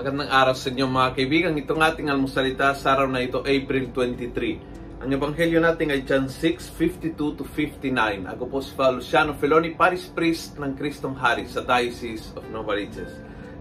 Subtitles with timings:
[0.00, 1.52] Magandang araw sa inyo mga kaibigan.
[1.60, 5.04] Itong ating almusalita sa araw na ito, April 23.
[5.04, 8.24] Ang ebanghelyo natin ay John 6, 52 to 59.
[8.24, 13.12] Ako po si Father Luciano Feloni, Paris Priest ng Kristong Hari sa Diocese of Novaliches.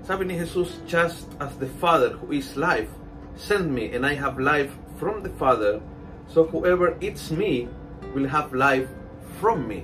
[0.08, 2.88] Sabi ni Jesus, Just as the Father who is life
[3.36, 5.84] sent me and I have life from the Father,
[6.32, 7.68] so whoever eats me
[8.16, 8.88] will have life
[9.44, 9.84] from me.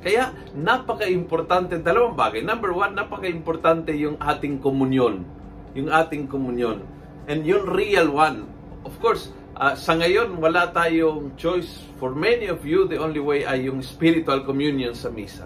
[0.00, 2.40] Kaya napaka-importante dalawang bagay.
[2.40, 5.44] Number one, napaka-importante yung ating komunyon.
[5.76, 6.82] Yung ating komunyon.
[7.28, 8.48] And yung real one.
[8.88, 9.28] Of course,
[9.60, 11.84] uh, sa ngayon, wala tayong choice.
[12.00, 15.44] For many of you, the only way ay yung spiritual communion sa misa.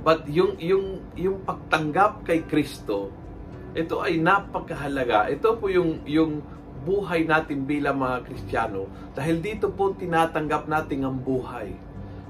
[0.00, 3.10] But yung, yung, yung pagtanggap kay Kristo,
[3.74, 5.28] ito ay napakahalaga.
[5.28, 6.40] Ito po yung, yung
[6.86, 8.88] buhay natin bilang mga Kristiyano.
[9.12, 11.74] Dahil dito po tinatanggap natin ang buhay.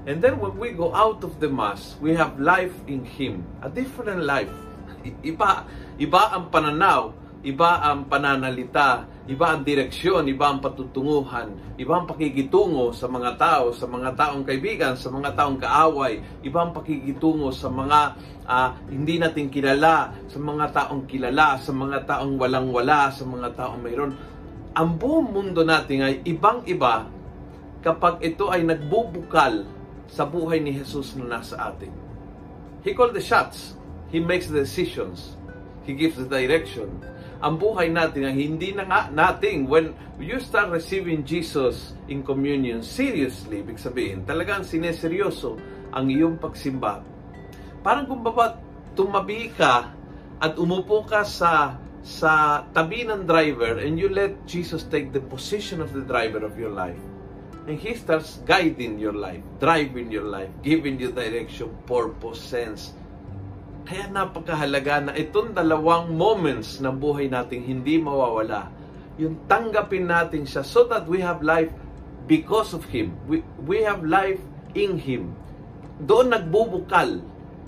[0.09, 3.45] And then when we go out of the Mass, we have life in Him.
[3.61, 4.51] A different life.
[5.25, 5.65] Iba,
[5.97, 12.93] iba ang pananaw, iba ang pananalita, iba ang direksyon, iba ang patutunguhan, iba ang pakikitungo
[12.93, 17.69] sa mga tao, sa mga taong kaibigan, sa mga taong kaaway, iba ang pakikitungo sa
[17.73, 17.99] mga
[18.45, 23.81] uh, hindi natin kilala, sa mga taong kilala, sa mga taong walang-wala, sa mga taong
[23.81, 24.13] mayroon.
[24.71, 27.09] Ang buong mundo natin ay ibang-iba
[27.81, 29.65] kapag ito ay nagbubukal
[30.05, 31.91] sa buhay ni Jesus na nasa atin.
[32.85, 33.77] He called the shots.
[34.11, 35.39] He makes the decisions.
[35.87, 37.01] He gives the direction.
[37.41, 42.85] Ang buhay natin ay hindi na nga nating when you start receiving Jesus in communion
[42.85, 45.57] seriously, ibig sabihin, talagang sineseryoso
[45.89, 47.01] ang iyong pagsimba.
[47.81, 48.61] Parang kung baba
[48.93, 49.89] tumabi ka
[50.37, 55.81] at umupo ka sa sa tabi ng driver and you let Jesus take the position
[55.81, 56.97] of the driver of your life
[57.67, 62.93] And He starts guiding your life, driving your life, giving you direction, purpose, sense.
[63.85, 68.69] Kaya napakahalaga na itong dalawang moments ng buhay natin hindi mawawala.
[69.17, 71.69] Yung tanggapin natin siya so that we have life
[72.29, 73.17] because of Him.
[73.25, 74.39] We, we have life
[74.77, 75.33] in Him.
[76.01, 77.21] Doon nagbubukal.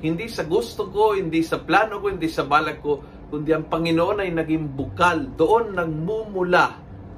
[0.03, 2.99] Hindi sa gusto ko, hindi sa plano ko, hindi sa balak ko,
[3.31, 5.31] kundi ang Panginoon ay naging bukal.
[5.33, 6.65] Doon nagmumula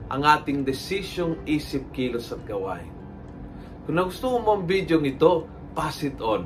[0.07, 2.93] ang ating desisyong isip, kilos at gawain.
[3.85, 6.45] Kung nagustuhan mo ang video ito, pass it on.